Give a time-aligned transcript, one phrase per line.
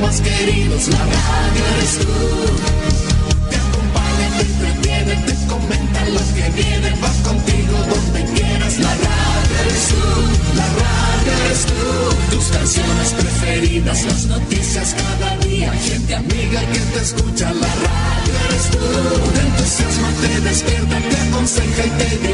[0.00, 2.06] más queridos, la radio eres tú.
[3.50, 9.54] Te acompaña, te entretiene, te comenta los que vienen, vas contigo donde quieras, la radio
[9.60, 12.36] eres tú, la radio eres tú.
[12.36, 18.70] Tus canciones preferidas, las noticias cada día, gente amiga que te escucha, la radio eres
[18.70, 18.78] tú.
[19.34, 22.33] Te entusiasma, te despierta, te aconseja y te divierte,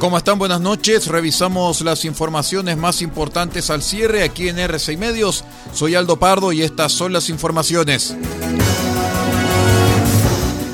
[0.00, 0.38] ¿Cómo están?
[0.38, 1.08] Buenas noches.
[1.08, 5.44] Revisamos las informaciones más importantes al cierre aquí en R6 Medios.
[5.74, 8.16] Soy Aldo Pardo y estas son las informaciones.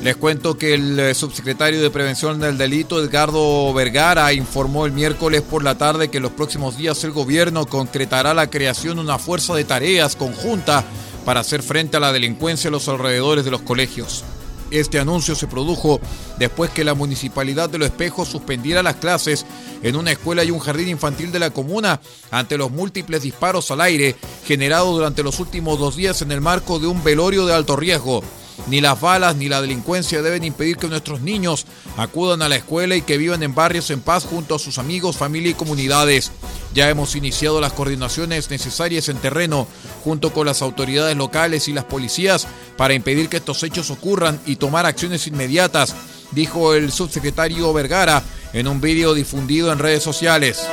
[0.05, 5.43] Les cuento que el eh, subsecretario de Prevención del Delito, Edgardo Vergara, informó el miércoles
[5.43, 9.19] por la tarde que en los próximos días el gobierno concretará la creación de una
[9.19, 10.85] fuerza de tareas conjunta
[11.25, 14.23] para hacer frente a la delincuencia en los alrededores de los colegios.
[14.71, 16.01] Este anuncio se produjo
[16.39, 19.47] después que la municipalidad de Los Espejos suspendiera las clases
[19.83, 22.01] en una escuela y un jardín infantil de la comuna
[22.31, 26.79] ante los múltiples disparos al aire generados durante los últimos dos días en el marco
[26.79, 28.23] de un velorio de alto riesgo.
[28.69, 32.97] Ni las balas ni la delincuencia deben impedir que nuestros niños acudan a la escuela
[32.97, 36.33] y que vivan en barrios en paz junto a sus amigos, familia y comunidades.
[36.77, 39.67] Ya hemos iniciado las coordinaciones necesarias en terreno
[40.05, 42.47] junto con las autoridades locales y las policías
[42.77, 45.97] para impedir que estos hechos ocurran y tomar acciones inmediatas,
[46.33, 50.67] dijo el subsecretario Vergara en un vídeo difundido en redes sociales.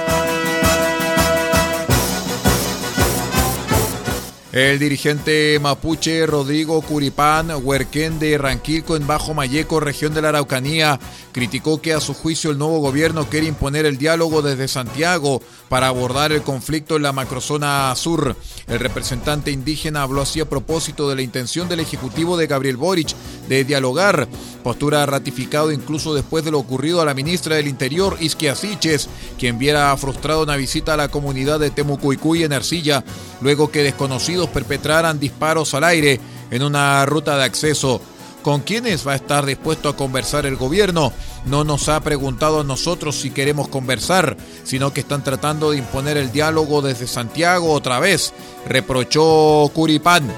[4.54, 11.00] El dirigente mapuche Rodrigo Curipán, huerquén de Ranquilco en Bajo Mayeco, región de la Araucanía,
[11.32, 15.88] criticó que a su juicio el nuevo gobierno quiere imponer el diálogo desde Santiago para
[15.88, 18.36] abordar el conflicto en la macrozona sur.
[18.68, 23.16] El representante indígena habló así a propósito de la intención del Ejecutivo de Gabriel Boric
[23.50, 24.28] de dialogar,
[24.64, 29.10] postura ratificado incluso después de lo ocurrido a la ministra del Interior, Isquia Siches,
[29.40, 33.04] quien viera frustrado una visita a la comunidad de Temucuicuy en Ercilla,
[33.42, 36.20] luego que desconocidos perpetraran disparos al aire
[36.52, 38.02] en una ruta de acceso
[38.44, 41.14] ¿Con quiénes va a estar dispuesto a conversar el gobierno?
[41.46, 46.18] No nos ha preguntado a nosotros si queremos conversar, sino que están tratando de imponer
[46.18, 48.34] el diálogo desde Santiago otra vez,
[48.68, 50.30] reprochó Curipán.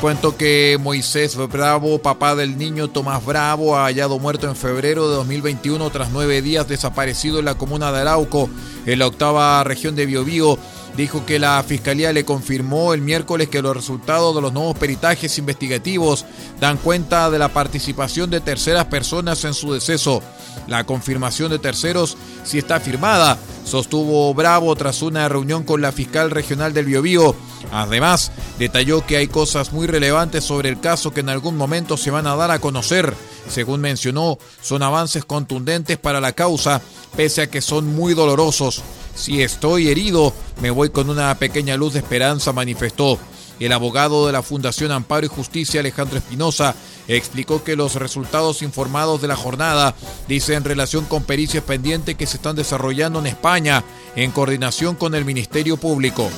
[0.00, 5.16] Cuento que Moisés Bravo, papá del niño Tomás Bravo, ha hallado muerto en febrero de
[5.16, 8.48] 2021 tras nueve días desaparecido en la comuna de Arauco,
[8.86, 10.58] en la octava región de Biobío
[10.96, 15.38] dijo que la Fiscalía le confirmó el miércoles que los resultados de los nuevos peritajes
[15.38, 16.24] investigativos
[16.60, 20.22] dan cuenta de la participación de terceras personas en su deceso.
[20.66, 26.30] La confirmación de terceros sí está firmada, sostuvo Bravo tras una reunión con la fiscal
[26.30, 27.34] regional del Biobío.
[27.72, 32.10] Además, detalló que hay cosas muy relevantes sobre el caso que en algún momento se
[32.10, 33.14] van a dar a conocer.
[33.48, 36.80] Según mencionó, son avances contundentes para la causa,
[37.16, 38.82] pese a que son muy dolorosos.
[39.14, 43.18] Si estoy herido, me voy con una pequeña luz de esperanza, manifestó.
[43.58, 46.74] El abogado de la Fundación Amparo y Justicia, Alejandro Espinosa,
[47.08, 49.94] explicó que los resultados informados de la jornada
[50.28, 53.84] dicen en relación con pericias pendientes que se están desarrollando en España
[54.16, 56.30] en coordinación con el Ministerio Público.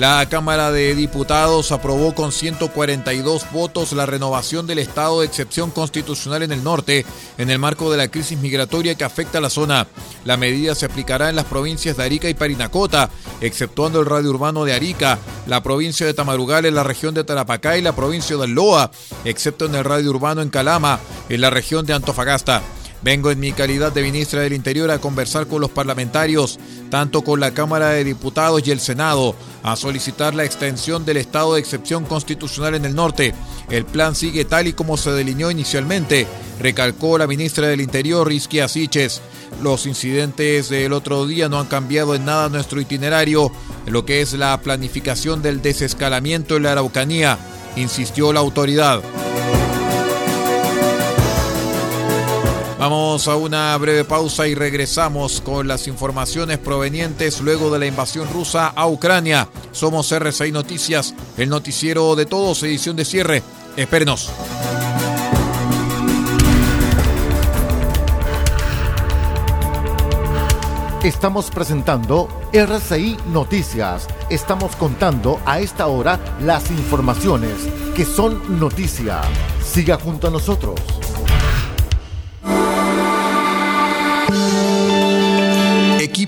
[0.00, 6.42] La Cámara de Diputados aprobó con 142 votos la renovación del estado de excepción constitucional
[6.42, 7.04] en el norte
[7.36, 9.86] en el marco de la crisis migratoria que afecta a la zona.
[10.24, 13.10] La medida se aplicará en las provincias de Arica y Parinacota,
[13.42, 17.76] exceptuando el radio urbano de Arica, la provincia de Tamarugal en la región de Tarapacá
[17.76, 18.90] y la provincia de Loa,
[19.26, 20.98] excepto en el radio urbano en Calama,
[21.28, 22.62] en la región de Antofagasta.
[23.02, 26.58] Vengo en mi calidad de ministra del Interior a conversar con los parlamentarios,
[26.90, 31.54] tanto con la Cámara de Diputados y el Senado, a solicitar la extensión del estado
[31.54, 33.34] de excepción constitucional en el norte.
[33.70, 36.26] El plan sigue tal y como se delineó inicialmente,
[36.60, 39.22] recalcó la ministra del Interior, Rizky Asiches.
[39.62, 43.52] Los incidentes del otro día no han cambiado en nada nuestro itinerario,
[43.86, 47.38] lo que es la planificación del desescalamiento en la Araucanía,
[47.76, 49.02] insistió la autoridad.
[52.80, 58.26] Vamos a una breve pausa y regresamos con las informaciones provenientes luego de la invasión
[58.32, 59.50] rusa a Ucrania.
[59.70, 63.42] Somos R6 Noticias, el noticiero de todos, edición de cierre.
[63.76, 64.30] Espérenos.
[71.04, 74.08] Estamos presentando RCI Noticias.
[74.30, 77.52] Estamos contando a esta hora las informaciones
[77.94, 79.20] que son noticia.
[79.62, 80.80] Siga junto a nosotros.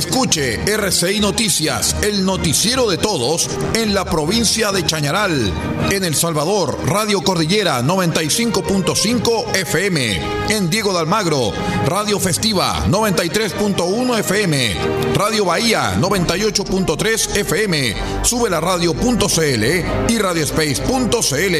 [0.00, 5.52] Escuche RCI Noticias, el noticiero de todos en la provincia de Chañaral.
[5.90, 10.20] En El Salvador, Radio Cordillera 95.5 FM.
[10.50, 11.52] En Diego de Almagro,
[11.86, 14.76] Radio Festiva 93.1 FM.
[15.14, 17.96] Radio Bahía 98.3 FM.
[18.22, 19.64] Sube la radio.cl
[20.08, 21.54] y radiospace.cl.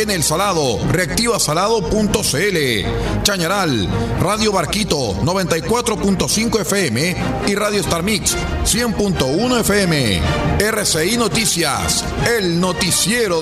[0.00, 3.22] En El Salado, reactivasalado.cl.
[3.22, 3.88] Chañaral,
[4.20, 7.16] Radio Barquito 94.5 FM
[7.46, 10.20] y Radio Star Mix 100.1 FM.
[10.58, 12.04] RCI Noticias,
[12.38, 13.41] el noticiero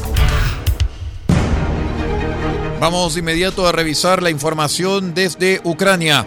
[2.81, 6.25] Vamos de inmediato a revisar la información desde Ucrania.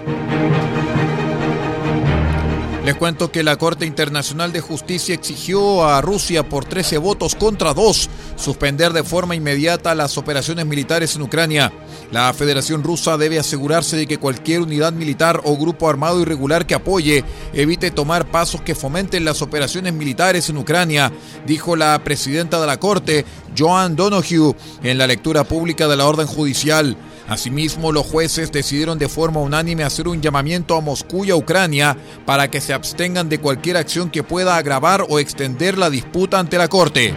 [2.84, 7.72] Les cuento que la Corte Internacional de Justicia exigió a Rusia por 13 votos contra
[7.72, 11.72] 2 suspender de forma inmediata las operaciones militares en Ucrania.
[12.12, 16.74] La Federación Rusa debe asegurarse de que cualquier unidad militar o grupo armado irregular que
[16.74, 17.24] apoye
[17.54, 21.10] evite tomar pasos que fomenten las operaciones militares en Ucrania,
[21.46, 23.24] dijo la presidenta de la Corte,
[23.56, 26.98] Joan Donoghue, en la lectura pública de la orden judicial.
[27.28, 31.96] Asimismo, los jueces decidieron de forma unánime hacer un llamamiento a Moscú y a Ucrania
[32.26, 36.58] para que se abstengan de cualquier acción que pueda agravar o extender la disputa ante
[36.58, 37.14] la Corte.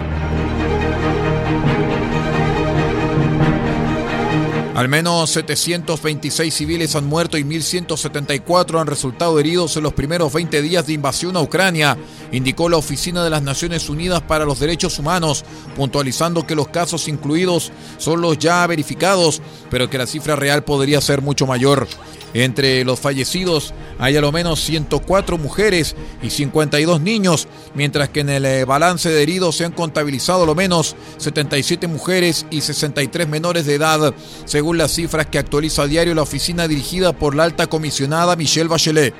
[4.77, 10.61] Al menos 726 civiles han muerto y 1.174 han resultado heridos en los primeros 20
[10.61, 11.97] días de invasión a Ucrania,
[12.31, 17.07] indicó la Oficina de las Naciones Unidas para los Derechos Humanos, puntualizando que los casos
[17.07, 19.41] incluidos son los ya verificados,
[19.71, 21.87] pero que la cifra real podría ser mucho mayor.
[22.33, 28.29] Entre los fallecidos hay a lo menos 104 mujeres y 52 niños, mientras que en
[28.29, 33.27] el eh, balance de heridos se han contabilizado a lo menos 77 mujeres y 63
[33.27, 34.13] menores de edad,
[34.45, 38.67] según las cifras que actualiza a diario la oficina dirigida por la alta comisionada Michelle
[38.67, 39.13] Bachelet.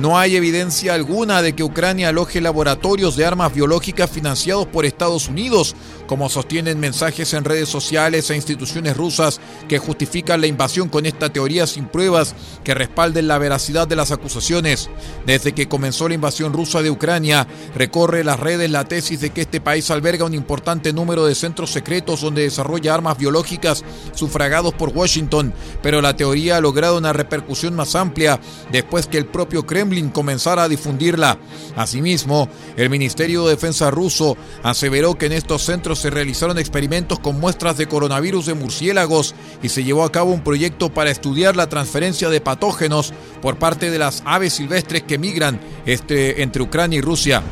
[0.00, 5.28] No hay evidencia alguna de que Ucrania aloje laboratorios de armas biológicas financiados por Estados
[5.28, 5.76] Unidos,
[6.10, 11.32] como sostienen mensajes en redes sociales e instituciones rusas que justifican la invasión con esta
[11.32, 14.90] teoría sin pruebas que respalden la veracidad de las acusaciones.
[15.24, 19.42] Desde que comenzó la invasión rusa de Ucrania, recorre las redes la tesis de que
[19.42, 24.88] este país alberga un importante número de centros secretos donde desarrolla armas biológicas sufragados por
[24.88, 28.40] Washington, pero la teoría ha logrado una repercusión más amplia
[28.72, 31.38] después que el propio Kremlin comenzara a difundirla.
[31.76, 37.38] Asimismo, el Ministerio de Defensa ruso aseveró que en estos centros se realizaron experimentos con
[37.38, 41.68] muestras de coronavirus de murciélagos y se llevó a cabo un proyecto para estudiar la
[41.68, 47.02] transferencia de patógenos por parte de las aves silvestres que migran este, entre Ucrania y
[47.02, 47.42] Rusia.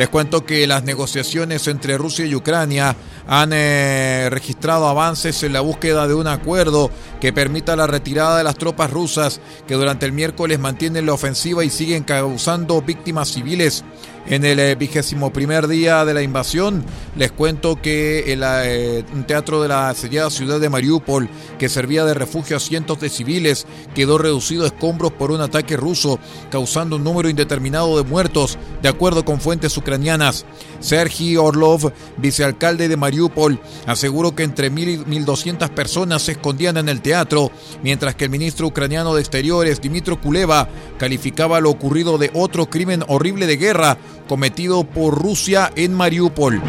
[0.00, 2.96] Les cuento que las negociaciones entre Rusia y Ucrania
[3.28, 6.90] han eh, registrado avances en la búsqueda de un acuerdo
[7.20, 11.64] que permita la retirada de las tropas rusas que durante el miércoles mantienen la ofensiva
[11.64, 13.84] y siguen causando víctimas civiles.
[14.26, 16.84] En el eh, vigésimo primer día de la invasión,
[17.16, 22.14] les cuento que el eh, teatro de la asediada ciudad de Mariupol, que servía de
[22.14, 27.04] refugio a cientos de civiles, quedó reducido a escombros por un ataque ruso, causando un
[27.04, 30.44] número indeterminado de muertos, de acuerdo con fuentes ucranianas.
[30.80, 36.88] Sergi Orlov, vicealcalde de Mariupol, aseguró que entre mil y 1.200 personas se escondían en
[36.88, 37.50] el teatro,
[37.82, 43.02] mientras que el ministro ucraniano de Exteriores, Dimitro Kuleva, calificaba lo ocurrido de otro crimen
[43.08, 43.98] horrible de guerra
[44.30, 46.62] cometido por Rusia en Mariupol.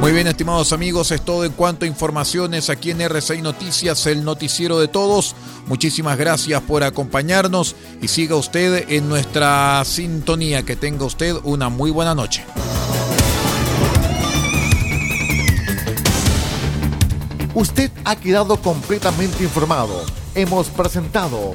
[0.00, 4.24] Muy bien, estimados amigos, es todo en cuanto a informaciones aquí en RCI Noticias, el
[4.24, 5.34] noticiero de todos.
[5.66, 10.62] Muchísimas gracias por acompañarnos y siga usted en nuestra sintonía.
[10.62, 12.46] Que tenga usted una muy buena noche.
[17.52, 20.06] Usted ha quedado completamente informado.
[20.34, 21.54] Hemos presentado